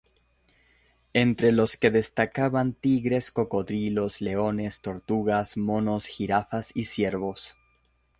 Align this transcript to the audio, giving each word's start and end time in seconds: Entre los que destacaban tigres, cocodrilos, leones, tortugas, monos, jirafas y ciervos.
Entre 1.13 1.51
los 1.51 1.77
que 1.77 1.91
destacaban 1.91 2.73
tigres, 2.73 3.29
cocodrilos, 3.29 4.19
leones, 4.19 4.81
tortugas, 4.81 5.57
monos, 5.57 6.07
jirafas 6.07 6.71
y 6.75 6.85
ciervos. 6.85 7.55